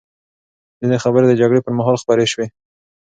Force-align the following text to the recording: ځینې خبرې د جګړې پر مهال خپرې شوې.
ځینې 0.79 0.97
خبرې 1.03 1.25
د 1.27 1.33
جګړې 1.41 1.61
پر 1.65 1.73
مهال 1.79 1.95
خپرې 2.01 2.25
شوې. 2.33 2.47